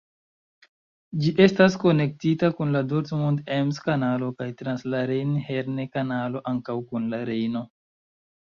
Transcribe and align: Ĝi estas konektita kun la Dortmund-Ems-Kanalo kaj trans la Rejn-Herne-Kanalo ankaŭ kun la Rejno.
Ĝi 1.23 1.33
estas 1.45 1.75
konektita 1.83 2.49
kun 2.61 2.73
la 2.77 2.81
Dortmund-Ems-Kanalo 2.93 4.31
kaj 4.41 4.49
trans 4.63 4.87
la 4.95 5.03
Rejn-Herne-Kanalo 5.13 6.43
ankaŭ 6.55 6.79
kun 6.91 7.07
la 7.15 7.25
Rejno. 7.31 7.63